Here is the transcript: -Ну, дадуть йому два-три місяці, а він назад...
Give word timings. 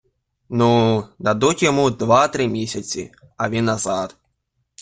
-Ну, 0.49 1.03
дадуть 1.19 1.63
йому 1.63 1.89
два-три 1.89 2.47
місяці, 2.47 3.11
а 3.37 3.49
він 3.49 3.65
назад... 3.65 4.17